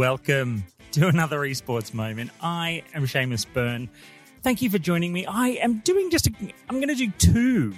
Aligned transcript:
Welcome 0.00 0.64
to 0.92 1.08
another 1.08 1.40
esports 1.40 1.92
moment. 1.92 2.30
I 2.40 2.84
am 2.94 3.04
Seamus 3.04 3.44
Byrne. 3.52 3.90
Thank 4.42 4.62
you 4.62 4.70
for 4.70 4.78
joining 4.78 5.12
me. 5.12 5.26
I 5.26 5.48
am 5.60 5.80
doing 5.80 6.10
just, 6.10 6.26
I'm 6.70 6.76
going 6.76 6.88
to 6.88 6.94
do 6.94 7.10
two 7.18 7.74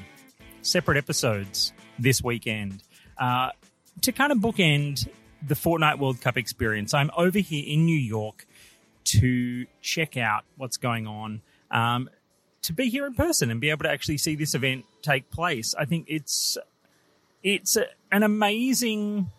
separate 0.60 0.98
episodes 0.98 1.72
this 1.98 2.22
weekend 2.22 2.84
uh, 3.18 3.48
to 4.02 4.12
kind 4.12 4.30
of 4.30 4.38
bookend 4.38 5.08
the 5.44 5.56
Fortnite 5.56 5.98
World 5.98 6.20
Cup 6.20 6.36
experience. 6.36 6.94
I'm 6.94 7.10
over 7.16 7.40
here 7.40 7.64
in 7.66 7.86
New 7.86 7.98
York 7.98 8.46
to 9.06 9.66
check 9.80 10.16
out 10.16 10.44
what's 10.56 10.76
going 10.76 11.08
on, 11.08 11.42
um, 11.72 12.08
to 12.62 12.72
be 12.72 12.88
here 12.88 13.04
in 13.04 13.14
person 13.14 13.50
and 13.50 13.60
be 13.60 13.70
able 13.70 13.82
to 13.82 13.90
actually 13.90 14.18
see 14.18 14.36
this 14.36 14.54
event 14.54 14.84
take 15.02 15.28
place. 15.32 15.74
I 15.76 15.86
think 15.86 16.04
it's 16.06 16.56
it's 17.42 17.76
an 18.12 18.22
amazing 18.22 19.32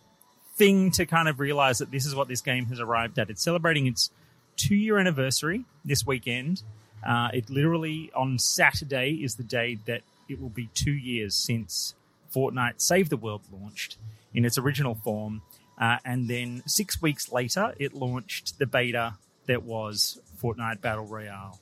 thing 0.55 0.91
to 0.91 1.05
kind 1.05 1.27
of 1.27 1.39
realize 1.39 1.79
that 1.79 1.91
this 1.91 2.05
is 2.05 2.15
what 2.15 2.27
this 2.27 2.41
game 2.41 2.65
has 2.65 2.79
arrived 2.79 3.17
at. 3.19 3.29
It's 3.29 3.43
celebrating 3.43 3.87
its 3.87 4.11
two 4.55 4.75
year 4.75 4.97
anniversary 4.97 5.65
this 5.83 6.05
weekend. 6.05 6.63
Uh, 7.05 7.29
it 7.33 7.49
literally 7.49 8.11
on 8.15 8.39
Saturday 8.39 9.19
is 9.23 9.35
the 9.35 9.43
day 9.43 9.77
that 9.85 10.01
it 10.29 10.41
will 10.41 10.49
be 10.49 10.69
two 10.73 10.93
years 10.93 11.35
since 11.35 11.95
Fortnite 12.33 12.81
Save 12.81 13.09
the 13.09 13.17
World 13.17 13.41
launched 13.51 13.97
in 14.33 14.45
its 14.45 14.57
original 14.57 14.95
form. 14.95 15.41
Uh, 15.77 15.97
and 16.05 16.27
then 16.27 16.63
six 16.65 17.01
weeks 17.01 17.31
later, 17.31 17.73
it 17.79 17.93
launched 17.93 18.57
the 18.59 18.65
beta 18.65 19.15
that 19.47 19.63
was 19.63 20.19
Fortnite 20.41 20.81
Battle 20.81 21.05
Royale. 21.05 21.59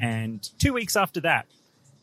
And 0.00 0.46
two 0.58 0.72
weeks 0.72 0.96
after 0.96 1.20
that, 1.20 1.46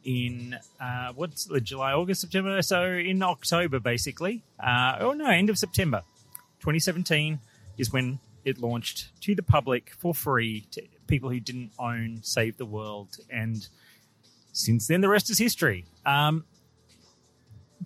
in 0.06 0.57
uh, 0.79 1.11
what's 1.13 1.45
the 1.45 1.59
July, 1.59 1.91
August, 1.91 2.21
September? 2.21 2.61
So 2.61 2.83
in 2.85 3.21
October, 3.21 3.79
basically. 3.79 4.41
Uh, 4.57 4.95
oh 5.01 5.11
no, 5.11 5.27
end 5.27 5.50
of 5.50 5.59
September 5.59 6.03
2017 6.59 7.39
is 7.77 7.91
when 7.91 8.19
it 8.45 8.59
launched 8.59 9.09
to 9.21 9.35
the 9.35 9.43
public 9.43 9.91
for 9.97 10.13
free 10.13 10.65
to 10.71 10.81
people 11.07 11.29
who 11.29 11.39
didn't 11.39 11.71
own 11.79 12.19
Save 12.21 12.57
the 12.57 12.65
World. 12.65 13.17
And 13.29 13.67
since 14.51 14.87
then, 14.87 15.01
the 15.01 15.09
rest 15.09 15.29
is 15.29 15.37
history. 15.37 15.85
Um, 16.05 16.45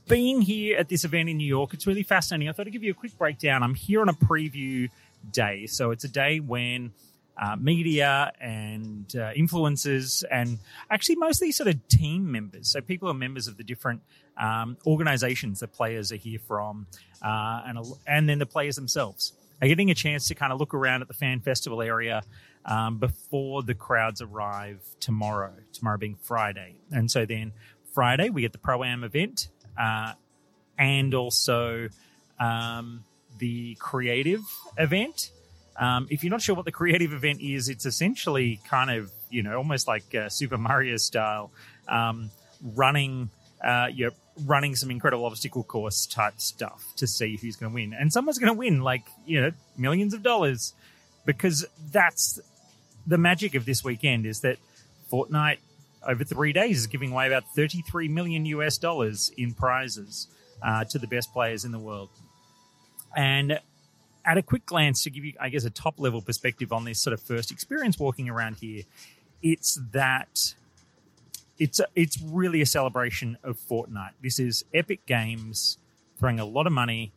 being 0.07 0.41
here 0.41 0.77
at 0.77 0.89
this 0.89 1.05
event 1.05 1.29
in 1.29 1.37
New 1.37 1.47
York, 1.47 1.73
it's 1.73 1.87
really 1.87 2.03
fascinating. 2.03 2.49
I 2.49 2.51
thought 2.51 2.67
I'd 2.67 2.73
give 2.73 2.83
you 2.83 2.91
a 2.91 2.95
quick 2.95 3.17
breakdown. 3.17 3.63
I'm 3.63 3.75
here 3.75 4.01
on 4.01 4.09
a 4.09 4.13
preview 4.13 4.89
day. 5.31 5.65
So 5.67 5.91
it's 5.91 6.03
a 6.03 6.09
day 6.09 6.39
when 6.39 6.91
uh, 7.37 7.55
media 7.55 8.31
and 8.39 9.15
uh, 9.15 9.33
influencers 9.33 10.23
and 10.31 10.59
actually 10.89 11.15
mostly 11.15 11.51
sort 11.51 11.67
of 11.67 11.87
team 11.87 12.31
members. 12.31 12.71
So 12.71 12.81
people 12.81 13.09
are 13.09 13.13
members 13.13 13.47
of 13.47 13.57
the 13.57 13.63
different 13.63 14.01
um, 14.37 14.77
organizations 14.85 15.59
that 15.59 15.73
players 15.73 16.11
are 16.11 16.17
here 16.17 16.39
from, 16.47 16.87
uh, 17.21 17.61
and 17.65 17.79
and 18.07 18.29
then 18.29 18.39
the 18.39 18.45
players 18.45 18.75
themselves 18.75 19.33
are 19.61 19.67
getting 19.67 19.91
a 19.91 19.95
chance 19.95 20.27
to 20.27 20.35
kind 20.35 20.51
of 20.51 20.59
look 20.59 20.73
around 20.73 21.01
at 21.01 21.07
the 21.07 21.13
fan 21.13 21.39
festival 21.39 21.81
area 21.81 22.21
um, 22.65 22.97
before 22.97 23.63
the 23.63 23.73
crowds 23.73 24.21
arrive 24.21 24.81
tomorrow. 24.99 25.53
Tomorrow 25.73 25.97
being 25.97 26.17
Friday, 26.21 26.75
and 26.91 27.09
so 27.09 27.25
then 27.25 27.53
Friday 27.93 28.29
we 28.29 28.41
get 28.41 28.51
the 28.51 28.57
pro 28.57 28.83
am 28.83 29.03
event, 29.03 29.49
uh, 29.79 30.13
and 30.77 31.13
also 31.13 31.89
um, 32.39 33.03
the 33.37 33.75
creative 33.75 34.41
event. 34.77 35.31
Um, 35.77 36.07
if 36.09 36.23
you're 36.23 36.31
not 36.31 36.41
sure 36.41 36.55
what 36.55 36.65
the 36.65 36.71
creative 36.71 37.13
event 37.13 37.41
is, 37.41 37.69
it's 37.69 37.85
essentially 37.85 38.59
kind 38.67 38.91
of 38.91 39.11
you 39.29 39.43
know 39.43 39.57
almost 39.57 39.87
like 39.87 40.13
uh, 40.15 40.29
Super 40.29 40.57
Mario 40.57 40.97
style, 40.97 41.51
um, 41.87 42.29
running 42.75 43.29
uh, 43.63 43.87
you're 43.93 44.11
running 44.45 44.75
some 44.75 44.91
incredible 44.91 45.25
obstacle 45.25 45.63
course 45.63 46.05
type 46.05 46.39
stuff 46.39 46.83
to 46.97 47.07
see 47.07 47.37
who's 47.37 47.55
going 47.55 47.71
to 47.71 47.75
win, 47.75 47.93
and 47.93 48.11
someone's 48.11 48.39
going 48.39 48.53
to 48.53 48.57
win 48.57 48.81
like 48.81 49.03
you 49.25 49.41
know 49.41 49.51
millions 49.77 50.13
of 50.13 50.21
dollars 50.21 50.73
because 51.25 51.65
that's 51.91 52.39
the 53.07 53.17
magic 53.17 53.55
of 53.55 53.65
this 53.65 53.83
weekend 53.83 54.25
is 54.25 54.41
that 54.41 54.57
Fortnite 55.11 55.57
over 56.05 56.23
three 56.23 56.53
days 56.53 56.79
is 56.79 56.87
giving 56.87 57.11
away 57.11 57.27
about 57.27 57.43
33 57.55 58.07
million 58.07 58.45
US 58.45 58.77
dollars 58.77 59.31
in 59.37 59.53
prizes 59.53 60.27
uh, 60.61 60.83
to 60.85 60.99
the 60.99 61.07
best 61.07 61.31
players 61.33 61.65
in 61.65 61.71
the 61.71 61.79
world. 61.79 62.09
And 63.15 63.59
at 64.25 64.37
a 64.37 64.41
quick 64.41 64.65
glance, 64.65 65.03
to 65.03 65.09
give 65.09 65.25
you, 65.25 65.33
I 65.39 65.49
guess, 65.49 65.65
a 65.65 65.69
top 65.69 65.99
level 65.99 66.21
perspective 66.21 66.71
on 66.71 66.85
this 66.85 66.99
sort 66.99 67.13
of 67.13 67.21
first 67.21 67.51
experience 67.51 67.99
walking 67.99 68.29
around 68.29 68.57
here, 68.57 68.83
it's 69.41 69.79
that 69.91 70.55
it's 71.59 71.79
a, 71.79 71.87
it's 71.95 72.21
really 72.21 72.61
a 72.61 72.65
celebration 72.65 73.37
of 73.43 73.57
Fortnite. 73.59 74.13
This 74.21 74.39
is 74.39 74.65
Epic 74.73 75.05
Games 75.05 75.77
throwing 76.19 76.39
a 76.39 76.45
lot 76.45 76.67
of 76.67 76.73
money, 76.73 77.11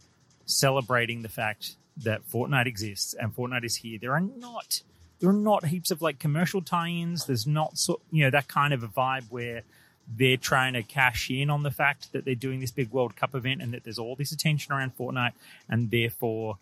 celebrating 0.45 1.23
the 1.23 1.29
fact 1.29 1.77
that 1.99 2.29
Fortnite 2.29 2.67
exists 2.67 3.15
and 3.15 3.35
Fortnite 3.35 3.65
is 3.65 3.77
here. 3.77 3.99
There 4.01 4.13
are 4.13 4.21
not 4.21 4.83
there 5.19 5.31
are 5.31 5.33
not 5.33 5.65
heaps 5.67 5.91
of 5.91 6.03
like 6.03 6.19
commercial 6.19 6.61
tie-ins. 6.61 7.25
There's 7.25 7.47
not 7.47 7.79
so 7.79 8.01
you 8.11 8.25
know 8.25 8.31
that 8.31 8.49
kind 8.49 8.75
of 8.75 8.83
a 8.83 8.89
vibe 8.89 9.25
where 9.31 9.63
they're 10.09 10.37
trying 10.37 10.75
to 10.75 10.83
cash 10.83 11.31
in 11.31 11.51
on 11.51 11.63
the 11.63 11.71
fact 11.71 12.13
that 12.13 12.25
they're 12.25 12.35
doing 12.35 12.61
this 12.61 12.71
big 12.71 12.91
World 12.91 13.17
Cup 13.17 13.35
event 13.35 13.61
and 13.61 13.73
that 13.73 13.85
there's 13.85 13.99
all 13.99 14.15
this 14.15 14.33
attention 14.33 14.73
around 14.73 14.97
Fortnite 14.97 15.33
and 15.69 15.91
therefore 15.91 16.59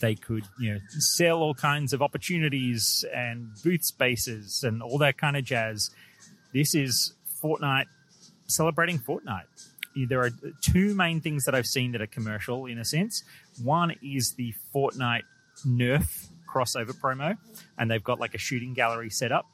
they 0.00 0.14
could 0.14 0.44
you 0.58 0.74
know 0.74 0.80
sell 0.98 1.38
all 1.38 1.54
kinds 1.54 1.92
of 1.92 2.02
opportunities 2.02 3.04
and 3.14 3.48
booth 3.62 3.84
spaces 3.84 4.62
and 4.62 4.82
all 4.82 4.98
that 4.98 5.18
kind 5.18 5.36
of 5.36 5.44
jazz. 5.44 5.90
This 6.52 6.74
is 6.74 7.14
Fortnite 7.42 7.86
celebrating 8.46 8.98
Fortnite. 8.98 9.44
There 9.94 10.22
are 10.22 10.30
two 10.62 10.94
main 10.94 11.20
things 11.20 11.44
that 11.44 11.54
I've 11.54 11.66
seen 11.66 11.92
that 11.92 12.00
are 12.00 12.06
commercial 12.06 12.66
in 12.66 12.78
a 12.78 12.84
sense. 12.84 13.22
One 13.62 13.94
is 14.02 14.34
the 14.36 14.54
Fortnite 14.74 15.24
Nerf 15.66 16.28
crossover 16.48 16.92
promo, 16.92 17.36
and 17.78 17.90
they've 17.90 18.02
got 18.02 18.20
like 18.20 18.34
a 18.34 18.38
shooting 18.38 18.74
gallery 18.74 19.10
set 19.10 19.32
up. 19.32 19.46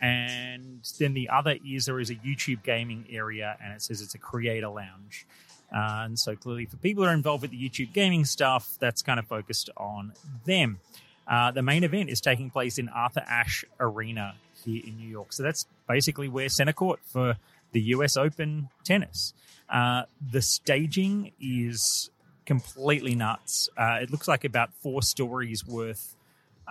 And 0.00 0.84
then 0.98 1.14
the 1.14 1.30
other 1.30 1.56
is 1.66 1.86
there 1.86 1.98
is 2.00 2.10
a 2.10 2.14
YouTube 2.16 2.62
gaming 2.62 3.06
area, 3.10 3.56
and 3.62 3.72
it 3.72 3.82
says 3.82 4.02
it's 4.02 4.14
a 4.14 4.18
creator 4.18 4.68
lounge. 4.68 5.26
Uh, 5.74 6.04
and 6.04 6.18
so 6.18 6.36
clearly, 6.36 6.66
for 6.66 6.76
people 6.76 7.04
who 7.04 7.10
are 7.10 7.14
involved 7.14 7.42
with 7.42 7.50
the 7.50 7.58
YouTube 7.58 7.92
gaming 7.92 8.24
stuff, 8.24 8.76
that's 8.78 9.02
kind 9.02 9.18
of 9.18 9.26
focused 9.26 9.70
on 9.76 10.12
them. 10.44 10.78
Uh, 11.26 11.50
the 11.50 11.62
main 11.62 11.82
event 11.82 12.08
is 12.08 12.20
taking 12.20 12.50
place 12.50 12.78
in 12.78 12.88
Arthur 12.88 13.24
Ashe 13.28 13.64
Arena 13.80 14.34
here 14.64 14.82
in 14.86 14.96
New 14.96 15.08
York. 15.08 15.32
So 15.32 15.42
that's 15.42 15.66
basically 15.88 16.28
where 16.28 16.48
center 16.48 16.72
court 16.72 17.00
for 17.04 17.36
the 17.72 17.80
US 17.80 18.16
Open 18.16 18.68
tennis. 18.84 19.34
Uh, 19.68 20.02
the 20.30 20.40
staging 20.40 21.32
is 21.40 22.10
completely 22.44 23.14
nuts. 23.14 23.68
Uh, 23.76 23.98
it 24.00 24.10
looks 24.10 24.28
like 24.28 24.44
about 24.44 24.72
four 24.74 25.02
stories 25.02 25.66
worth. 25.66 26.14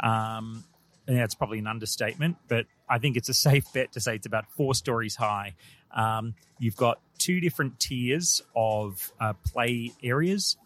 Um, 0.01 0.63
and 1.07 1.17
that's 1.17 1.35
probably 1.35 1.59
an 1.59 1.67
understatement, 1.67 2.37
but 2.47 2.65
I 2.89 2.99
think 2.99 3.17
it's 3.17 3.29
a 3.29 3.33
safe 3.33 3.71
bet 3.73 3.91
to 3.93 3.99
say 3.99 4.15
it's 4.15 4.25
about 4.25 4.45
four 4.51 4.73
stories 4.73 5.15
high. 5.15 5.55
Um, 5.91 6.33
you've 6.59 6.75
got 6.75 6.99
two 7.17 7.39
different 7.39 7.79
tiers 7.79 8.41
of 8.55 9.11
uh, 9.19 9.33
play 9.51 9.91
areas 10.03 10.57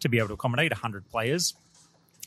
to 0.00 0.08
be 0.08 0.18
able 0.18 0.28
to 0.28 0.34
accommodate 0.34 0.72
100 0.72 1.08
players. 1.10 1.54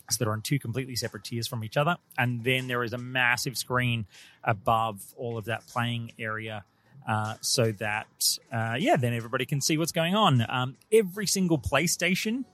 So 0.09 0.23
they're 0.23 0.33
on 0.33 0.41
two 0.41 0.59
completely 0.59 0.95
separate 0.95 1.23
tiers 1.23 1.47
from 1.47 1.63
each 1.63 1.77
other. 1.77 1.97
And 2.17 2.43
then 2.43 2.67
there 2.67 2.83
is 2.83 2.93
a 2.93 2.97
massive 2.97 3.57
screen 3.57 4.05
above 4.43 5.01
all 5.17 5.37
of 5.37 5.45
that 5.45 5.65
playing 5.67 6.11
area. 6.19 6.63
Uh, 7.07 7.35
so 7.41 7.71
that, 7.73 8.37
uh, 8.51 8.75
yeah, 8.79 8.95
then 8.95 9.13
everybody 9.13 9.45
can 9.45 9.61
see 9.61 9.77
what's 9.77 9.91
going 9.91 10.15
on. 10.15 10.45
Um, 10.47 10.75
every 10.91 11.27
single 11.27 11.57
PlayStation, 11.57 12.45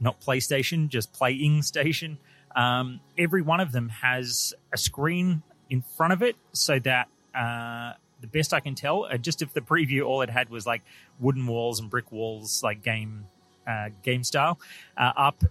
not 0.00 0.20
PlayStation, 0.20 0.88
just 0.88 1.12
playing 1.12 1.62
station, 1.62 2.18
um, 2.56 3.00
every 3.18 3.42
one 3.42 3.60
of 3.60 3.70
them 3.70 3.90
has 3.90 4.54
a 4.72 4.78
screen 4.78 5.42
in 5.68 5.82
front 5.96 6.14
of 6.14 6.22
it 6.22 6.36
so 6.52 6.78
that 6.80 7.08
uh, 7.34 7.92
the 8.22 8.26
best 8.26 8.54
I 8.54 8.60
can 8.60 8.74
tell, 8.74 9.04
uh, 9.04 9.18
just 9.18 9.42
if 9.42 9.52
the 9.52 9.60
preview 9.60 10.06
all 10.06 10.22
it 10.22 10.30
had 10.30 10.48
was 10.48 10.66
like 10.66 10.82
wooden 11.20 11.46
walls 11.46 11.80
and 11.80 11.90
brick 11.90 12.10
walls, 12.10 12.62
like 12.62 12.82
game 12.82 13.26
uh, 13.66 13.90
game 14.02 14.24
style, 14.24 14.58
uh, 14.96 15.12
up. 15.16 15.44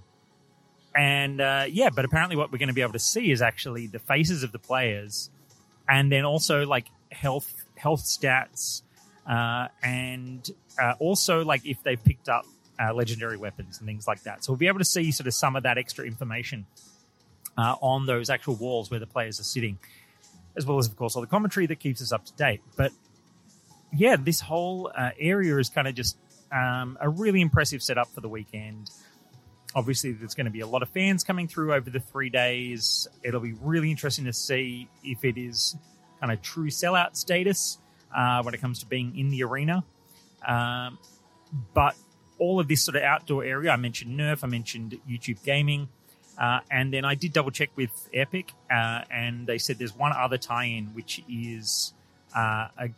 And 0.95 1.39
uh, 1.41 1.65
yeah, 1.69 1.89
but 1.91 2.05
apparently 2.05 2.37
what 2.37 2.51
we're 2.51 2.57
going 2.57 2.69
to 2.69 2.73
be 2.73 2.81
able 2.81 2.93
to 2.93 2.99
see 2.99 3.29
is 3.29 3.41
actually 3.41 3.85
the 3.85 3.99
faces 3.99 4.41
of 4.41 4.51
the 4.51 4.59
players, 4.59 5.29
and 5.87 6.11
then 6.11 6.25
also 6.25 6.65
like 6.65 6.87
health 7.11 7.53
health 7.75 8.03
stats, 8.03 8.81
uh, 9.29 9.67
and 9.83 10.49
also 10.99 11.43
like 11.43 11.65
if 11.65 11.83
they've 11.83 12.03
picked 12.03 12.29
up 12.29 12.45
legendary 12.93 13.37
weapons 13.37 13.77
and 13.77 13.87
things 13.87 14.07
like 14.07 14.23
that. 14.23 14.43
So 14.43 14.53
we'll 14.53 14.57
be 14.57 14.67
able 14.67 14.79
to 14.79 14.85
see 14.85 15.11
sort 15.11 15.27
of 15.27 15.33
some 15.33 15.55
of 15.55 15.63
that 15.63 15.77
extra 15.77 16.05
information 16.05 16.65
on 17.57 18.05
those 18.05 18.29
actual 18.29 18.55
walls 18.55 18.91
where 18.91 18.99
the 18.99 19.07
players 19.07 19.39
are 19.39 19.43
sitting 19.43 19.77
as 20.55 20.65
well 20.65 20.77
as, 20.77 20.87
of 20.87 20.95
course, 20.95 21.15
all 21.15 21.21
the 21.21 21.27
commentary 21.27 21.65
that 21.67 21.79
keeps 21.79 22.01
us 22.01 22.11
up 22.11 22.25
to 22.25 22.33
date. 22.33 22.61
But 22.77 22.91
yeah, 23.93 24.15
this 24.15 24.39
whole 24.39 24.91
uh, 24.95 25.11
area 25.19 25.57
is 25.57 25.69
kind 25.69 25.87
of 25.87 25.95
just 25.95 26.17
um, 26.51 26.97
a 27.01 27.09
really 27.09 27.41
impressive 27.41 27.81
setup 27.81 28.07
for 28.13 28.21
the 28.21 28.29
weekend. 28.29 28.89
Obviously, 29.75 30.13
there's 30.13 30.33
going 30.33 30.45
to 30.45 30.51
be 30.51 30.61
a 30.61 30.67
lot 30.67 30.81
of 30.81 30.89
fans 30.89 31.23
coming 31.23 31.47
through 31.47 31.73
over 31.73 31.89
the 31.89 31.99
three 31.99 32.29
days. 32.29 33.07
It'll 33.23 33.41
be 33.41 33.53
really 33.53 33.91
interesting 33.91 34.25
to 34.25 34.33
see 34.33 34.87
if 35.03 35.25
it 35.25 35.37
is 35.37 35.75
kind 36.21 36.31
of 36.31 36.41
true 36.41 36.69
sellout 36.69 37.17
status 37.17 37.77
uh, 38.15 38.41
when 38.43 38.53
it 38.53 38.61
comes 38.61 38.79
to 38.79 38.85
being 38.85 39.17
in 39.17 39.29
the 39.29 39.43
arena. 39.43 39.83
Um, 40.47 40.97
but 41.73 41.95
all 42.37 42.59
of 42.59 42.67
this 42.67 42.83
sort 42.83 42.95
of 42.95 43.03
outdoor 43.03 43.43
area, 43.43 43.71
I 43.71 43.75
mentioned 43.75 44.17
Nerf, 44.17 44.43
I 44.43 44.47
mentioned 44.47 44.97
YouTube 45.09 45.43
Gaming. 45.43 45.89
Uh, 46.37 46.59
and 46.69 46.93
then 46.93 47.05
I 47.05 47.15
did 47.15 47.33
double 47.33 47.51
check 47.51 47.69
with 47.75 48.09
Epic, 48.13 48.51
uh, 48.69 49.01
and 49.09 49.47
they 49.47 49.57
said 49.57 49.77
there's 49.77 49.95
one 49.95 50.11
other 50.11 50.37
tie-in, 50.37 50.87
which 50.87 51.23
is 51.29 51.93
uh, 52.35 52.67
a, 52.77 52.89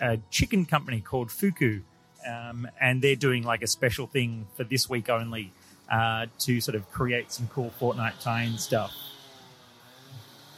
a, 0.00 0.18
chicken 0.30 0.66
company 0.66 1.00
called 1.00 1.30
Fuku, 1.30 1.82
um, 2.28 2.68
and 2.80 3.00
they're 3.00 3.14
doing 3.14 3.44
like 3.44 3.62
a 3.62 3.66
special 3.68 4.06
thing 4.06 4.46
for 4.56 4.64
this 4.64 4.88
week 4.88 5.08
only 5.08 5.52
uh, 5.90 6.26
to 6.40 6.60
sort 6.60 6.74
of 6.74 6.90
create 6.90 7.30
some 7.30 7.48
cool 7.48 7.72
Fortnite 7.80 8.20
tie-in 8.20 8.58
stuff. 8.58 8.92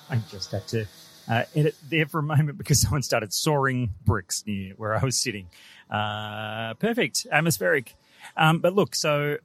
I 0.08 0.18
just 0.30 0.52
had 0.52 0.66
to 0.68 0.86
uh, 1.28 1.42
edit 1.54 1.74
there 1.90 2.06
for 2.06 2.20
a 2.20 2.22
moment 2.22 2.56
because 2.56 2.80
someone 2.82 3.02
started 3.02 3.34
soaring 3.34 3.90
bricks 4.06 4.42
near 4.46 4.72
where 4.76 4.96
I 4.96 5.04
was 5.04 5.20
sitting. 5.20 5.48
Perfect, 5.90 7.26
atmospheric. 7.30 7.94
Um, 8.36 8.60
but 8.60 8.74
look, 8.74 8.94
so 8.94 9.36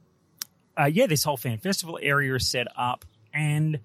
uh, 0.78 0.84
yeah, 0.84 1.06
this 1.06 1.24
whole 1.24 1.36
fan 1.36 1.58
festival 1.58 1.98
area 2.00 2.34
is 2.34 2.48
set 2.48 2.66
up, 2.76 3.04
and 3.32 3.80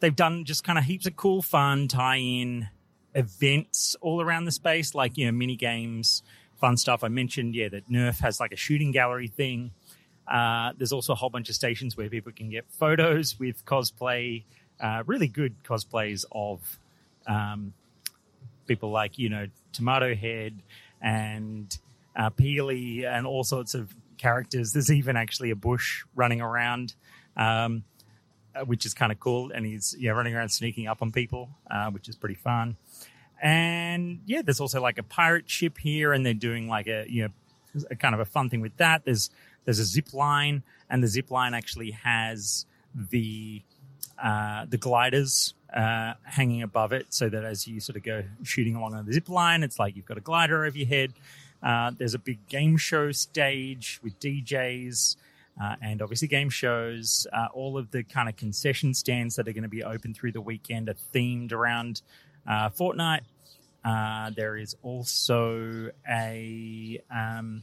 they've 0.00 0.16
done 0.16 0.44
just 0.44 0.64
kind 0.64 0.78
of 0.78 0.84
heaps 0.84 1.06
of 1.06 1.16
cool, 1.16 1.42
fun 1.42 1.88
tie-in 1.88 2.68
events 3.14 3.96
all 4.00 4.20
around 4.20 4.44
the 4.44 4.52
space, 4.52 4.94
like 4.94 5.16
you 5.16 5.26
know, 5.26 5.32
mini 5.32 5.56
games, 5.56 6.22
fun 6.56 6.76
stuff. 6.76 7.04
I 7.04 7.08
mentioned, 7.08 7.54
yeah, 7.54 7.68
that 7.68 7.88
Nerf 7.90 8.20
has 8.20 8.40
like 8.40 8.52
a 8.52 8.56
shooting 8.56 8.92
gallery 8.92 9.28
thing. 9.28 9.72
Uh, 10.26 10.72
there's 10.76 10.92
also 10.92 11.14
a 11.14 11.16
whole 11.16 11.30
bunch 11.30 11.48
of 11.48 11.54
stations 11.54 11.96
where 11.96 12.08
people 12.08 12.32
can 12.32 12.50
get 12.50 12.66
photos 12.70 13.38
with 13.38 13.64
cosplay, 13.64 14.44
uh, 14.80 15.02
really 15.06 15.28
good 15.28 15.62
cosplays 15.64 16.24
of 16.30 16.78
um, 17.26 17.72
people 18.66 18.90
like 18.90 19.18
you 19.18 19.28
know 19.28 19.46
Tomato 19.72 20.14
Head 20.14 20.62
and 21.00 21.76
uh, 22.14 22.30
Peely 22.30 23.04
and 23.04 23.26
all 23.26 23.44
sorts 23.44 23.74
of 23.74 23.94
characters. 24.18 24.72
There's 24.72 24.90
even 24.90 25.16
actually 25.16 25.50
a 25.50 25.56
bush 25.56 26.04
running 26.14 26.40
around, 26.40 26.94
um, 27.36 27.84
uh, 28.54 28.64
which 28.64 28.84
is 28.84 28.94
kind 28.94 29.12
of 29.12 29.20
cool. 29.20 29.50
And 29.52 29.64
he's 29.64 29.94
yeah 29.98 30.10
running 30.12 30.34
around 30.34 30.50
sneaking 30.50 30.86
up 30.86 31.02
on 31.02 31.12
people, 31.12 31.50
uh, 31.70 31.90
which 31.90 32.08
is 32.08 32.16
pretty 32.16 32.34
fun. 32.34 32.76
And 33.40 34.20
yeah, 34.26 34.42
there's 34.42 34.60
also 34.60 34.80
like 34.80 34.98
a 34.98 35.02
pirate 35.02 35.48
ship 35.48 35.78
here, 35.78 36.12
and 36.12 36.26
they're 36.26 36.34
doing 36.34 36.68
like 36.68 36.86
a 36.86 37.06
you 37.08 37.24
know 37.24 37.84
a 37.90 37.96
kind 37.96 38.14
of 38.14 38.20
a 38.20 38.24
fun 38.24 38.50
thing 38.50 38.60
with 38.60 38.76
that. 38.78 39.04
There's 39.04 39.30
there's 39.64 39.78
a 39.78 39.84
zip 39.84 40.12
line, 40.12 40.62
and 40.90 41.02
the 41.02 41.08
zip 41.08 41.30
line 41.30 41.54
actually 41.54 41.92
has 41.92 42.66
the 42.94 43.62
uh, 44.22 44.66
the 44.68 44.78
gliders 44.78 45.54
uh, 45.74 46.14
hanging 46.24 46.62
above 46.62 46.92
it, 46.92 47.06
so 47.10 47.28
that 47.28 47.44
as 47.44 47.66
you 47.68 47.80
sort 47.80 47.96
of 47.96 48.02
go 48.02 48.24
shooting 48.42 48.74
along 48.74 48.94
on 48.94 49.06
the 49.06 49.12
zip 49.12 49.28
line, 49.28 49.62
it's 49.62 49.78
like 49.78 49.94
you've 49.96 50.06
got 50.06 50.18
a 50.18 50.22
glider 50.22 50.64
over 50.64 50.76
your 50.76 50.88
head. 50.88 51.12
Uh, 51.62 51.90
there's 51.96 52.14
a 52.14 52.18
big 52.18 52.46
game 52.48 52.76
show 52.76 53.12
stage 53.12 54.00
with 54.02 54.18
DJs 54.20 55.16
uh, 55.60 55.74
and 55.82 56.02
obviously 56.02 56.28
game 56.28 56.50
shows. 56.50 57.26
Uh, 57.32 57.46
all 57.52 57.76
of 57.76 57.90
the 57.90 58.02
kind 58.04 58.28
of 58.28 58.36
concession 58.36 58.94
stands 58.94 59.36
that 59.36 59.48
are 59.48 59.52
going 59.52 59.62
to 59.62 59.68
be 59.68 59.82
open 59.82 60.14
through 60.14 60.32
the 60.32 60.40
weekend 60.40 60.88
are 60.88 60.94
themed 61.14 61.52
around 61.52 62.02
uh, 62.46 62.68
Fortnite. 62.70 63.22
Uh, 63.84 64.30
there 64.36 64.56
is 64.56 64.76
also 64.82 65.90
a 66.08 67.00
um, 67.10 67.62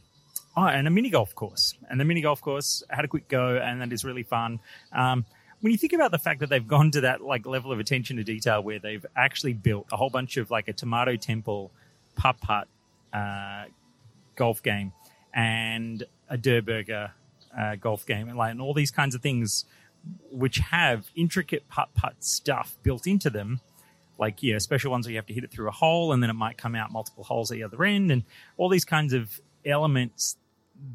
oh, 0.57 0.65
and 0.65 0.88
a 0.88 0.89
mini 0.89 1.09
golf 1.09 1.36
course, 1.36 1.75
and 1.89 2.00
the 2.00 2.06
mini 2.06 2.21
golf 2.21 2.42
course 2.42 2.83
had 2.89 3.06
a 3.06 3.07
quick 3.07 3.27
go, 3.27 3.57
and 3.57 3.81
that 3.81 3.94
is 3.94 4.03
really 4.03 4.24
fun. 4.24 4.59
Um, 4.92 5.25
when 5.62 5.71
you 5.71 5.77
think 5.77 5.94
about 5.94 6.12
the 6.12 6.19
fact 6.19 6.39
that 6.42 6.50
they've 6.50 6.68
gone 6.68 6.92
to 6.92 7.01
that 7.01 7.21
like 7.21 7.45
level 7.45 7.71
of 7.71 7.80
attention 7.80 8.18
to 8.18 8.24
detail 8.24 8.62
where 8.62 8.80
they've 8.80 9.06
actually 9.15 9.53
built 9.53 9.88
a 9.92 9.97
whole 9.97 10.09
bunch 10.09 10.38
of 10.38 10.51
like 10.51 10.68
a 10.68 10.74
tomato 10.74 11.15
temple 11.15 11.71
putt 12.15 12.39
putt 12.42 12.68
uh, 13.13 13.65
golf 14.35 14.61
game 14.63 14.93
and 15.33 16.03
a 16.29 16.37
Durrr 16.37 16.61
Burger 16.61 17.11
uh, 17.57 17.75
golf 17.75 18.05
game, 18.05 18.27
and 18.29 18.37
like 18.37 18.51
and 18.51 18.61
all 18.61 18.73
these 18.73 18.91
kinds 18.91 19.15
of 19.15 19.21
things, 19.21 19.65
which 20.31 20.59
have 20.59 21.09
intricate 21.15 21.67
putt 21.69 21.89
putt 21.93 22.15
stuff 22.23 22.77
built 22.83 23.07
into 23.07 23.29
them, 23.29 23.61
like 24.17 24.41
yeah, 24.41 24.57
special 24.57 24.91
ones 24.91 25.05
where 25.05 25.11
you 25.11 25.17
have 25.17 25.25
to 25.27 25.33
hit 25.33 25.43
it 25.43 25.51
through 25.51 25.67
a 25.67 25.71
hole, 25.71 26.11
and 26.11 26.23
then 26.23 26.29
it 26.29 26.33
might 26.33 26.57
come 26.57 26.75
out 26.75 26.91
multiple 26.91 27.23
holes 27.23 27.51
at 27.51 27.55
the 27.55 27.63
other 27.63 27.83
end, 27.83 28.11
and 28.11 28.23
all 28.57 28.69
these 28.69 28.85
kinds 28.85 29.13
of 29.13 29.39
elements 29.65 30.37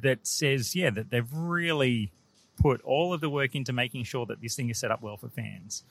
that 0.02 0.26
says 0.26 0.76
yeah 0.76 0.90
that 0.90 1.10
they've 1.10 1.32
really 1.32 2.12
put 2.60 2.82
all 2.82 3.12
of 3.14 3.20
the 3.20 3.30
work 3.30 3.54
into 3.54 3.72
making 3.72 4.04
sure 4.04 4.26
that 4.26 4.40
this 4.40 4.54
thing 4.54 4.68
is 4.68 4.78
set 4.78 4.90
up 4.90 5.02
well 5.02 5.16
for 5.16 5.28
fans. 5.28 5.82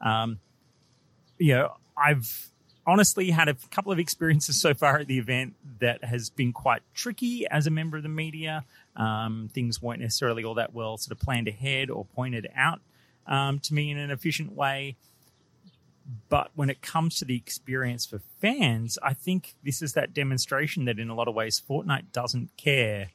Um, 0.00 0.38
you 1.38 1.54
know, 1.54 1.72
I've 1.96 2.50
honestly 2.88 3.30
had 3.30 3.48
a 3.48 3.54
couple 3.70 3.92
of 3.92 3.98
experiences 3.98 4.58
so 4.60 4.72
far 4.72 4.96
at 4.96 5.06
the 5.06 5.18
event 5.18 5.54
that 5.78 6.02
has 6.02 6.30
been 6.30 6.54
quite 6.54 6.80
tricky 6.94 7.46
as 7.46 7.66
a 7.66 7.70
member 7.70 7.98
of 7.98 8.02
the 8.02 8.08
media. 8.08 8.64
Um, 8.96 9.50
things 9.52 9.82
weren't 9.82 10.00
necessarily 10.00 10.42
all 10.42 10.54
that 10.54 10.72
well 10.72 10.96
sort 10.96 11.12
of 11.12 11.22
planned 11.22 11.48
ahead 11.48 11.90
or 11.90 12.06
pointed 12.06 12.48
out 12.56 12.80
um, 13.26 13.58
to 13.60 13.74
me 13.74 13.90
in 13.90 13.98
an 13.98 14.10
efficient 14.10 14.56
way. 14.56 14.96
But 16.30 16.50
when 16.54 16.70
it 16.70 16.80
comes 16.80 17.18
to 17.18 17.26
the 17.26 17.36
experience 17.36 18.06
for 18.06 18.22
fans, 18.40 18.98
I 19.02 19.12
think 19.12 19.54
this 19.62 19.82
is 19.82 19.92
that 19.92 20.14
demonstration 20.14 20.86
that 20.86 20.98
in 20.98 21.10
a 21.10 21.14
lot 21.14 21.28
of 21.28 21.34
ways 21.34 21.60
Fortnite 21.68 22.12
doesn't 22.12 22.56
care 22.56 23.10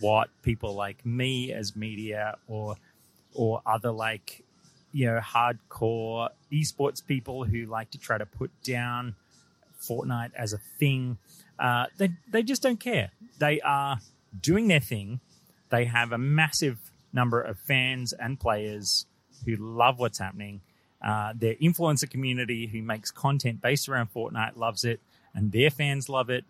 what 0.00 0.28
people 0.42 0.74
like 0.74 1.06
me 1.06 1.52
as 1.52 1.76
media 1.76 2.36
or 2.48 2.74
or 3.32 3.62
other 3.64 3.92
like 3.92 4.42
you 4.92 5.06
know, 5.06 5.20
hardcore 5.20 6.30
esports 6.52 7.04
people 7.04 7.44
who 7.44 7.66
like 7.66 7.90
to 7.92 7.98
try 7.98 8.18
to 8.18 8.26
put 8.26 8.50
down 8.62 9.14
Fortnite 9.80 10.32
as 10.34 10.52
a 10.52 10.58
thing. 10.78 11.18
Uh, 11.58 11.86
they 11.98 12.10
they 12.30 12.42
just 12.42 12.62
don't 12.62 12.80
care. 12.80 13.10
They 13.38 13.60
are 13.60 13.98
doing 14.40 14.68
their 14.68 14.80
thing. 14.80 15.20
They 15.70 15.84
have 15.86 16.12
a 16.12 16.18
massive 16.18 16.78
number 17.12 17.40
of 17.40 17.58
fans 17.58 18.12
and 18.12 18.38
players 18.38 19.06
who 19.44 19.56
love 19.56 19.98
what's 19.98 20.18
happening. 20.18 20.60
Uh, 21.02 21.32
their 21.34 21.54
influencer 21.54 22.08
community 22.08 22.66
who 22.66 22.82
makes 22.82 23.10
content 23.10 23.62
based 23.62 23.88
around 23.88 24.12
Fortnite 24.12 24.56
loves 24.56 24.84
it, 24.84 25.00
and 25.34 25.52
their 25.52 25.70
fans 25.70 26.08
love 26.08 26.28
it. 26.28 26.44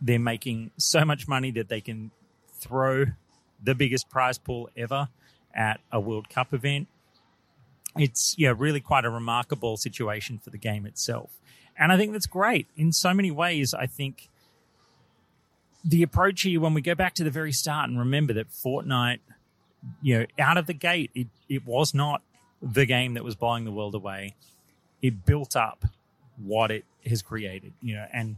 They're 0.00 0.18
making 0.18 0.72
so 0.76 1.04
much 1.04 1.28
money 1.28 1.50
that 1.52 1.68
they 1.68 1.80
can 1.80 2.10
throw 2.52 3.06
the 3.62 3.74
biggest 3.74 4.10
prize 4.10 4.38
pool 4.38 4.70
ever 4.76 5.08
at 5.54 5.80
a 5.92 6.00
World 6.00 6.28
Cup 6.28 6.52
event 6.52 6.88
it's 7.96 8.34
yeah 8.38 8.52
really 8.56 8.80
quite 8.80 9.04
a 9.04 9.10
remarkable 9.10 9.76
situation 9.76 10.38
for 10.38 10.50
the 10.50 10.58
game 10.58 10.86
itself. 10.86 11.30
And 11.76 11.92
i 11.92 11.96
think 11.96 12.12
that's 12.12 12.26
great 12.26 12.68
in 12.76 12.92
so 12.92 13.14
many 13.14 13.30
ways. 13.30 13.74
I 13.74 13.86
think 13.86 14.28
the 15.84 16.02
approach 16.02 16.42
here 16.42 16.60
when 16.60 16.74
we 16.74 16.80
go 16.80 16.94
back 16.94 17.14
to 17.14 17.24
the 17.24 17.30
very 17.30 17.52
start 17.52 17.88
and 17.88 17.98
remember 17.98 18.32
that 18.32 18.48
fortnite 18.50 19.18
you 20.00 20.18
know 20.18 20.26
out 20.38 20.56
of 20.56 20.66
the 20.66 20.72
gate 20.72 21.10
it, 21.14 21.26
it 21.48 21.66
was 21.66 21.92
not 21.92 22.22
the 22.62 22.86
game 22.86 23.14
that 23.14 23.24
was 23.24 23.34
blowing 23.34 23.64
the 23.64 23.72
world 23.72 23.94
away. 23.94 24.34
It 25.02 25.26
built 25.26 25.54
up 25.54 25.84
what 26.42 26.70
it 26.70 26.84
has 27.06 27.22
created 27.22 27.72
you 27.80 27.94
know 27.94 28.06
and 28.12 28.36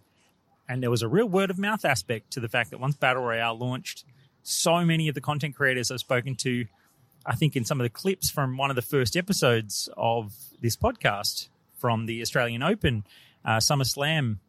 and 0.69 0.83
there 0.83 0.91
was 0.91 1.03
a 1.03 1.09
real 1.09 1.29
word 1.29 1.51
of 1.51 1.59
mouth 1.59 1.85
aspect 1.85 2.33
to 2.33 2.41
the 2.41 2.49
fact 2.49 2.71
that 2.71 2.81
once 2.81 2.97
Battle 2.97 3.23
Royale 3.23 3.57
launched, 3.57 4.05
so 4.43 4.85
many 4.85 5.09
of 5.09 5.15
the 5.15 5.21
content 5.21 5.55
creators 5.55 5.91
I've 5.91 6.01
spoken 6.01 6.35
to, 6.37 6.67
I 7.27 7.35
think 7.35 7.57
in 7.57 7.65
some 7.65 7.81
of 7.81 7.85
the 7.85 7.91
clips 7.91 8.31
from 8.31 8.57
one 8.57 8.71
of 8.71 8.77
the 8.77 8.83
first 8.83 9.17
episodes 9.17 9.89
of 9.97 10.33
this 10.61 10.77
podcast 10.77 11.49
from 11.77 12.07
the 12.07 12.23
Australian 12.23 12.63
Open, 12.63 13.05
uh, 13.45 13.59
Summer 13.59 13.85
Slam, 13.85 14.41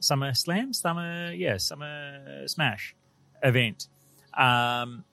Summer 0.00 0.34
Slam, 0.34 0.72
Summer, 0.72 1.32
yeah, 1.32 1.56
Summer 1.56 2.46
Smash 2.46 2.94
event. 3.42 3.88
Um, 4.36 5.04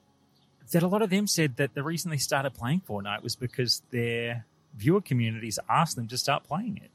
that 0.72 0.82
a 0.82 0.88
lot 0.88 1.02
of 1.02 1.10
them 1.10 1.26
said 1.26 1.56
that 1.56 1.74
the 1.74 1.82
reason 1.82 2.10
they 2.10 2.16
started 2.16 2.50
playing 2.54 2.82
Fortnite 2.88 3.22
was 3.22 3.36
because 3.36 3.82
their 3.90 4.44
viewer 4.76 5.00
communities 5.00 5.58
asked 5.68 5.96
them 5.96 6.08
to 6.08 6.18
start 6.18 6.44
playing 6.44 6.76
it. 6.82 6.90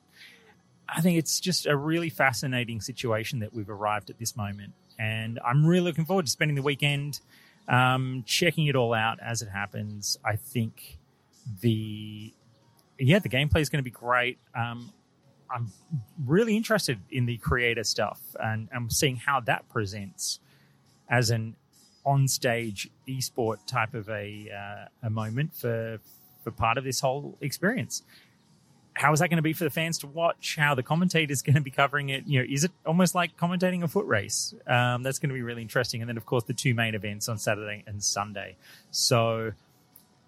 I 0.87 1.01
think 1.01 1.17
it's 1.17 1.39
just 1.39 1.65
a 1.65 1.75
really 1.75 2.09
fascinating 2.09 2.81
situation 2.81 3.39
that 3.39 3.53
we've 3.53 3.69
arrived 3.69 4.09
at 4.09 4.19
this 4.19 4.35
moment. 4.35 4.73
And 4.99 5.39
I'm 5.43 5.65
really 5.65 5.85
looking 5.85 6.05
forward 6.05 6.25
to 6.25 6.31
spending 6.31 6.55
the 6.55 6.61
weekend 6.61 7.21
um, 7.67 8.23
checking 8.25 8.67
it 8.67 8.75
all 8.75 8.93
out 8.93 9.19
as 9.21 9.41
it 9.41 9.49
happens. 9.49 10.17
I 10.23 10.35
think 10.35 10.97
the 11.61 12.33
yeah, 12.99 13.19
the 13.19 13.29
gameplay 13.29 13.61
is 13.61 13.69
going 13.69 13.79
to 13.79 13.83
be 13.83 13.89
great. 13.89 14.37
Um, 14.55 14.91
I'm 15.49 15.71
really 16.25 16.55
interested 16.55 16.99
in 17.09 17.25
the 17.25 17.37
creator 17.37 17.83
stuff 17.83 18.19
and 18.39 18.69
I'm 18.73 18.89
seeing 18.89 19.17
how 19.17 19.39
that 19.41 19.67
presents 19.69 20.39
as 21.09 21.29
an 21.29 21.55
on-stage 22.05 22.89
esport 23.07 23.57
type 23.67 23.93
of 23.93 24.09
a 24.09 24.49
uh, 24.49 25.07
a 25.07 25.09
moment 25.09 25.53
for 25.53 25.99
for 26.43 26.51
part 26.51 26.77
of 26.77 26.83
this 26.83 26.99
whole 26.99 27.37
experience. 27.41 28.03
How 28.93 29.13
is 29.13 29.19
that 29.19 29.29
going 29.29 29.37
to 29.37 29.43
be 29.43 29.53
for 29.53 29.63
the 29.63 29.69
fans 29.69 29.97
to 29.99 30.07
watch? 30.07 30.57
How 30.59 30.75
the 30.75 30.83
commentators 30.83 31.41
going 31.43 31.55
to 31.55 31.61
be 31.61 31.71
covering 31.71 32.09
it? 32.09 32.27
You 32.27 32.39
know, 32.39 32.47
is 32.49 32.63
it 32.63 32.71
almost 32.85 33.15
like 33.15 33.37
commentating 33.37 33.83
a 33.83 33.87
foot 33.87 34.05
race? 34.05 34.53
Um, 34.67 35.03
that's 35.03 35.19
going 35.19 35.29
to 35.29 35.33
be 35.35 35.41
really 35.41 35.61
interesting. 35.61 36.01
And 36.01 36.09
then, 36.09 36.17
of 36.17 36.25
course, 36.25 36.43
the 36.43 36.53
two 36.53 36.73
main 36.73 36.95
events 36.95 37.29
on 37.29 37.37
Saturday 37.37 37.83
and 37.87 38.03
Sunday. 38.03 38.55
So 38.91 39.53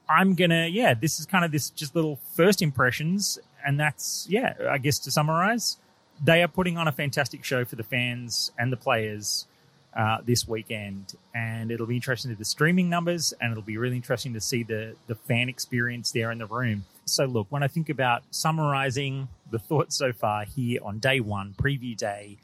I'm 0.09 0.35
gonna, 0.35 0.67
yeah, 0.67 0.93
this 0.93 1.19
is 1.19 1.25
kind 1.25 1.45
of 1.45 1.51
this 1.51 1.69
just 1.69 1.95
little 1.95 2.19
first 2.35 2.61
impressions, 2.61 3.39
and 3.65 3.79
that's 3.79 4.27
yeah, 4.29 4.53
I 4.69 4.77
guess 4.77 4.99
to 4.99 5.11
summarize, 5.11 5.77
they 6.23 6.43
are 6.43 6.47
putting 6.47 6.77
on 6.77 6.87
a 6.87 6.91
fantastic 6.91 7.43
show 7.43 7.65
for 7.65 7.75
the 7.75 7.83
fans 7.83 8.51
and 8.57 8.71
the 8.71 8.77
players 8.77 9.47
uh, 9.95 10.17
this 10.25 10.47
weekend, 10.47 11.15
and 11.33 11.71
it'll 11.71 11.87
be 11.87 11.95
interesting 11.95 12.31
to 12.31 12.37
the 12.37 12.45
streaming 12.45 12.89
numbers, 12.89 13.33
and 13.39 13.51
it'll 13.51 13.63
be 13.63 13.77
really 13.77 13.95
interesting 13.95 14.33
to 14.33 14.41
see 14.41 14.63
the 14.63 14.95
the 15.07 15.15
fan 15.15 15.49
experience 15.49 16.11
there 16.11 16.31
in 16.31 16.37
the 16.37 16.47
room. 16.47 16.85
So, 17.05 17.25
look, 17.25 17.47
when 17.49 17.63
I 17.63 17.67
think 17.67 17.89
about 17.89 18.23
summarizing 18.31 19.27
the 19.51 19.59
thoughts 19.59 19.97
so 19.97 20.13
far 20.13 20.45
here 20.45 20.79
on 20.83 20.99
day 20.99 21.19
one, 21.19 21.53
preview 21.53 21.97
day, 21.97 22.37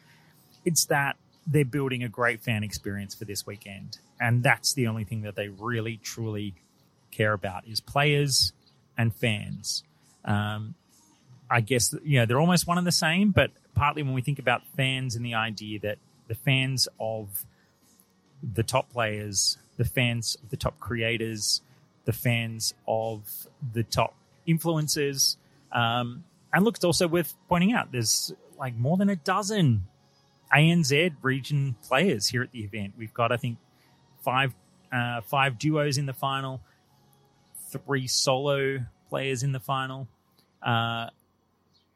it's 0.66 0.86
that 0.86 1.16
they're 1.48 1.66
building 1.66 2.04
a 2.04 2.10
great 2.10 2.42
fan 2.42 2.64
experience 2.64 3.16
for 3.16 3.26
this 3.26 3.46
weekend, 3.46 4.00
and 4.20 4.44
that's 4.44 4.74
the 4.74 4.88
only 4.88 5.04
thing 5.04 5.22
that 5.22 5.36
they 5.36 5.48
really 5.48 5.98
truly 5.98 6.54
care 7.12 7.34
about 7.34 7.68
is 7.68 7.80
players 7.80 8.54
and 8.98 9.16
fans. 9.16 9.84
Um, 10.26 10.76
I 11.50 11.62
guess 11.62 11.94
you 12.04 12.20
know 12.20 12.26
they're 12.26 12.40
almost 12.40 12.68
one 12.68 12.78
and 12.78 12.86
the 12.86 12.92
same, 12.92 13.32
but 13.32 13.52
partly 13.74 14.04
when 14.04 14.14
we 14.14 14.22
think 14.22 14.40
about 14.40 14.62
fans 14.76 15.16
and 15.16 15.26
the 15.26 15.34
idea 15.34 15.80
that 15.80 15.98
the 16.28 16.36
fans 16.36 16.88
of 17.00 17.46
the 18.44 18.64
top 18.64 18.92
players, 18.92 19.58
the 19.78 19.86
fans 19.86 20.38
of 20.44 20.50
the 20.50 20.58
top 20.58 20.80
creators, 20.80 21.62
the 22.06 22.14
fans 22.14 22.74
of 22.88 23.48
the 23.74 23.84
top 23.84 24.16
influencers. 24.50 25.38
Um, 25.72 26.24
and 26.54 26.66
look, 26.66 26.76
it's 26.76 26.86
also 26.86 27.08
worth 27.08 27.36
pointing 27.48 27.74
out 27.74 27.92
there's 27.92 28.34
like 28.58 28.76
more 28.76 28.98
than 28.98 29.10
a 29.10 29.16
dozen 29.16 29.86
ANZ 30.54 31.16
region 31.22 31.76
players 31.84 32.28
here 32.28 32.42
at 32.42 32.52
the 32.52 32.64
event. 32.64 32.94
We've 32.98 33.14
got, 33.14 33.32
I 33.32 33.38
think, 33.38 33.58
five 34.24 34.54
uh, 34.92 35.22
five 35.22 35.60
duos 35.60 35.98
in 35.98 36.08
the 36.08 36.14
final, 36.14 36.62
three 37.70 38.08
solo 38.08 38.80
players 39.10 39.44
in 39.44 39.52
the 39.52 39.60
final. 39.60 40.08
Uh, 40.64 41.08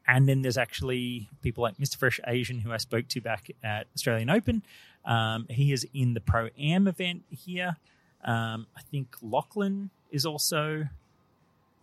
and 0.06 0.28
then 0.28 0.42
there's 0.42 0.58
actually 0.58 1.28
people 1.42 1.62
like 1.62 1.76
Mr. 1.78 1.96
Fresh 1.96 2.20
Asian, 2.26 2.60
who 2.60 2.72
I 2.72 2.76
spoke 2.76 3.08
to 3.08 3.20
back 3.20 3.50
at 3.62 3.86
Australian 3.94 4.30
Open. 4.30 4.62
Um, 5.04 5.46
he 5.48 5.72
is 5.72 5.86
in 5.94 6.14
the 6.14 6.20
Pro 6.20 6.48
Am 6.58 6.86
event 6.86 7.24
here. 7.30 7.76
Um, 8.24 8.66
I 8.76 8.82
think 8.82 9.16
Lachlan 9.22 9.90
is 10.10 10.24
also 10.24 10.86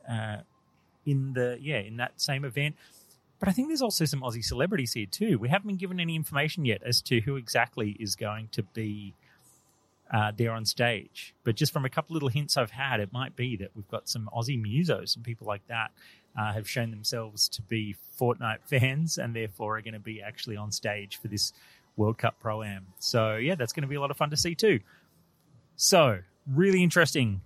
uh, 0.10 0.38
in 1.06 1.34
the 1.34 1.58
yeah 1.60 1.80
in 1.80 1.98
that 1.98 2.20
same 2.22 2.46
event. 2.46 2.76
But 3.40 3.50
I 3.50 3.54
think 3.54 3.70
there's 3.70 3.82
also 3.82 4.06
some 4.06 4.22
Aussie 4.22 4.46
celebrities 4.46 4.94
here 4.94 5.08
too. 5.10 5.40
We 5.40 5.50
haven't 5.50 5.68
been 5.68 5.78
given 5.78 6.00
any 6.00 6.16
information 6.16 6.64
yet 6.64 6.84
as 6.84 7.02
to 7.04 7.22
who 7.22 7.38
exactly 7.38 7.98
is 8.00 8.16
going 8.16 8.50
to 8.52 8.62
be 8.62 9.16
uh, 10.12 10.32
there 10.36 10.52
on 10.52 10.66
stage. 10.66 11.34
But 11.44 11.56
just 11.56 11.74
from 11.74 11.86
a 11.86 11.90
couple 11.90 12.14
little 12.14 12.30
hints 12.30 12.56
I've 12.58 12.72
had, 12.72 13.00
it 13.00 13.12
might 13.12 13.36
be 13.36 13.56
that 13.58 13.72
we've 13.76 13.88
got 13.88 14.08
some 14.08 14.30
Aussie 14.36 14.62
musos 14.62 15.16
and 15.16 15.26
people 15.26 15.48
like 15.48 15.66
that 15.68 15.92
uh, 16.38 16.54
have 16.54 16.70
shown 16.70 16.92
themselves 16.92 17.48
to 17.50 17.62
be 17.64 17.96
Fortnite 18.20 18.60
fans 18.66 19.18
and 19.18 19.36
therefore 19.36 19.78
are 19.78 19.82
going 19.82 19.94
to 19.94 20.00
be 20.00 20.22
actually 20.22 20.58
on 20.58 20.72
stage 20.72 21.20
for 21.20 21.28
this 21.28 21.54
World 21.98 22.18
Cup 22.18 22.40
Pro 22.40 22.64
Am. 22.64 22.88
So, 23.00 23.38
yeah, 23.38 23.56
that's 23.56 23.74
going 23.74 23.84
to 23.84 23.88
be 23.88 23.96
a 23.96 24.02
lot 24.02 24.12
of 24.12 24.18
fun 24.18 24.30
to 24.30 24.38
see 24.38 24.56
too. 24.56 24.80
So, 25.76 26.20
really 26.48 26.84
interesting. 26.84 27.42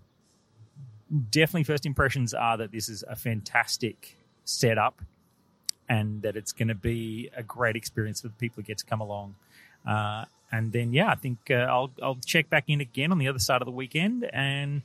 Definitely, 1.30 1.64
first 1.66 1.86
impressions 1.86 2.34
are 2.34 2.58
that 2.58 2.72
this 2.72 2.90
is 2.90 3.04
a 3.08 3.16
fantastic 3.16 4.18
setup 4.44 5.02
and 5.88 6.22
that 6.24 6.36
it's 6.36 6.52
going 6.52 6.68
to 6.68 6.76
be 6.76 7.30
a 7.36 7.44
great 7.44 7.76
experience 7.76 8.22
for 8.22 8.28
the 8.28 8.34
people 8.34 8.56
who 8.62 8.64
get 8.64 8.80
to 8.80 8.86
come 8.86 9.02
along. 9.02 9.36
Uh, 9.88 10.26
and 10.52 10.72
then, 10.72 10.94
yeah, 10.94 11.10
I 11.10 11.16
think 11.16 11.38
uh, 11.50 11.54
I'll, 11.54 11.92
I'll 12.02 12.18
check 12.26 12.50
back 12.50 12.66
in 12.68 12.82
again 12.82 13.12
on 13.12 13.20
the 13.20 13.28
other 13.28 13.40
side 13.40 13.62
of 13.62 13.66
the 13.66 13.72
weekend 13.72 14.28
and 14.34 14.82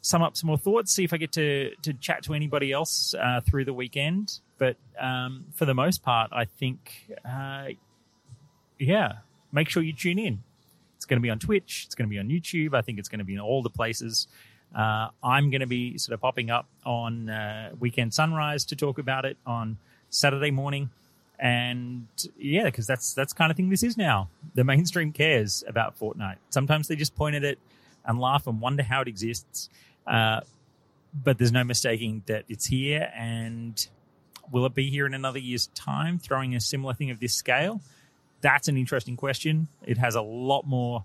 sum 0.00 0.22
up 0.22 0.36
some 0.36 0.48
more 0.48 0.58
thoughts, 0.58 0.92
see 0.92 1.04
if 1.04 1.12
I 1.12 1.16
get 1.16 1.32
to, 1.32 1.74
to 1.82 1.92
chat 1.94 2.22
to 2.24 2.34
anybody 2.34 2.72
else 2.72 3.14
uh, 3.14 3.40
through 3.40 3.64
the 3.64 3.72
weekend. 3.72 4.38
But 4.58 4.76
um, 4.98 5.46
for 5.54 5.64
the 5.64 5.74
most 5.74 6.02
part, 6.02 6.30
I 6.32 6.44
think, 6.44 7.10
uh, 7.28 7.68
yeah, 8.78 9.18
make 9.52 9.68
sure 9.68 9.82
you 9.82 9.92
tune 9.92 10.18
in. 10.18 10.42
It's 10.96 11.06
going 11.06 11.18
to 11.18 11.22
be 11.22 11.30
on 11.30 11.38
Twitch, 11.38 11.84
it's 11.86 11.94
going 11.94 12.08
to 12.08 12.10
be 12.10 12.18
on 12.18 12.28
YouTube. 12.28 12.74
I 12.74 12.82
think 12.82 12.98
it's 12.98 13.08
going 13.08 13.20
to 13.20 13.24
be 13.24 13.34
in 13.34 13.40
all 13.40 13.62
the 13.62 13.70
places. 13.70 14.28
Uh, 14.74 15.08
I'm 15.22 15.50
going 15.50 15.60
to 15.60 15.66
be 15.66 15.98
sort 15.98 16.14
of 16.14 16.20
popping 16.20 16.50
up 16.50 16.66
on 16.84 17.28
uh, 17.28 17.70
Weekend 17.78 18.14
Sunrise 18.14 18.64
to 18.66 18.76
talk 18.76 18.98
about 18.98 19.24
it 19.24 19.36
on 19.44 19.78
Saturday 20.10 20.50
morning. 20.50 20.90
And 21.38 22.06
yeah, 22.38 22.64
because 22.64 22.86
that's 22.86 23.14
that's 23.14 23.32
kind 23.32 23.50
of 23.50 23.56
thing 23.56 23.70
this 23.70 23.82
is 23.82 23.96
now. 23.96 24.28
The 24.54 24.62
mainstream 24.62 25.12
cares 25.12 25.64
about 25.66 25.98
Fortnite. 25.98 26.36
Sometimes 26.50 26.86
they 26.88 26.96
just 26.96 27.16
point 27.16 27.34
at 27.34 27.44
it 27.44 27.58
and 28.04 28.20
laugh 28.20 28.46
and 28.46 28.60
wonder 28.60 28.82
how 28.82 29.00
it 29.00 29.08
exists. 29.08 29.70
Uh, 30.06 30.40
but 31.12 31.38
there's 31.38 31.52
no 31.52 31.64
mistaking 31.64 32.22
that 32.26 32.44
it's 32.48 32.66
here. 32.66 33.10
And 33.16 33.86
will 34.52 34.66
it 34.66 34.74
be 34.74 34.90
here 34.90 35.06
in 35.06 35.14
another 35.14 35.38
year's 35.38 35.68
time, 35.68 36.18
throwing 36.18 36.54
a 36.54 36.60
similar 36.60 36.94
thing 36.94 37.10
of 37.10 37.20
this 37.20 37.34
scale? 37.34 37.80
That's 38.42 38.68
an 38.68 38.76
interesting 38.76 39.16
question. 39.16 39.68
It 39.84 39.98
has 39.98 40.14
a 40.14 40.22
lot 40.22 40.66
more 40.66 41.04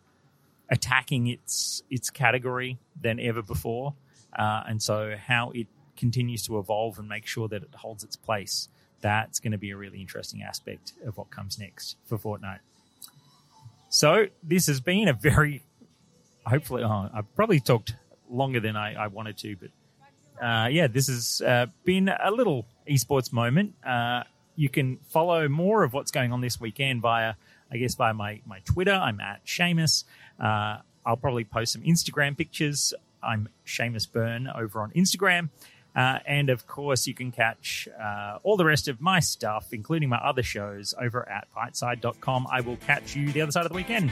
attacking 0.70 1.28
its 1.28 1.84
its 1.90 2.10
category 2.10 2.78
than 3.00 3.20
ever 3.20 3.42
before, 3.42 3.94
uh, 4.38 4.64
and 4.68 4.82
so 4.82 5.16
how 5.28 5.52
it 5.52 5.68
continues 5.98 6.46
to 6.46 6.60
evolve 6.60 7.00
and 7.00 7.08
make 7.08 7.26
sure 7.26 7.48
that 7.48 7.64
it 7.64 7.76
holds 7.76 8.04
its 8.04 8.16
place. 8.16 8.70
That's 9.02 9.40
going 9.40 9.52
to 9.52 9.58
be 9.58 9.72
a 9.72 9.78
really 9.78 10.02
interesting 10.02 10.42
aspect 10.42 10.94
of 11.06 11.18
what 11.18 11.30
comes 11.30 11.60
next 11.60 11.98
for 12.06 12.18
Fortnite. 12.18 12.60
So 13.90 14.28
this 14.44 14.68
has 14.68 14.82
been 14.82 15.08
a 15.08 15.14
very, 15.14 15.62
hopefully, 16.46 16.84
oh, 16.84 17.10
I've 17.14 17.34
probably 17.36 17.60
talked 17.60 17.96
longer 18.30 18.60
than 18.60 18.76
I, 18.76 18.96
I 18.96 19.08
wanted 19.08 19.38
to, 19.38 19.56
but 19.56 20.46
uh, 20.46 20.68
yeah, 20.68 20.88
this 20.88 21.08
has 21.08 21.42
uh, 21.42 21.68
been 21.86 22.10
a 22.10 22.32
little 22.32 22.66
esports 22.90 23.32
moment. 23.32 23.76
Uh, 23.86 24.24
you 24.56 24.70
can 24.70 24.98
follow 25.10 25.48
more 25.48 25.84
of 25.84 25.94
what's 25.94 26.12
going 26.12 26.34
on 26.34 26.42
this 26.42 26.60
weekend 26.60 27.02
via, 27.02 27.36
I 27.72 27.78
guess, 27.78 27.96
via 27.96 28.14
my, 28.14 28.42
my 28.46 28.60
Twitter. 28.66 28.94
I'm 28.94 29.20
at 29.22 29.46
Seamus. 29.46 30.04
Uh, 30.40 30.78
I'll 31.06 31.18
probably 31.18 31.44
post 31.44 31.74
some 31.74 31.84
Instagram 31.84 32.38
pictures. 32.38 32.94
I'm 33.22 33.50
Seamus 33.66 34.12
Byrne 34.12 34.50
over 34.54 34.82
on 34.82 34.92
Instagram. 34.92 35.50
Uh, 35.96 36.20
and 36.26 36.50
of 36.50 36.68
course, 36.68 37.08
you 37.08 37.14
can 37.14 37.32
catch 37.32 37.88
uh, 38.02 38.40
all 38.44 38.58
the 38.58 38.66
rest 38.66 38.88
of 38.88 39.00
my 39.00 39.20
stuff, 39.20 39.68
including 39.72 40.10
my 40.10 40.18
other 40.18 40.44
shows, 40.44 40.94
over 41.00 41.28
at 41.30 41.48
byteside.com. 41.56 42.48
I 42.52 42.62
will 42.62 42.78
catch 42.78 43.16
you 43.16 43.32
the 43.32 43.42
other 43.42 43.52
side 43.52 43.66
of 43.66 43.72
the 43.72 43.76
weekend. 43.76 44.12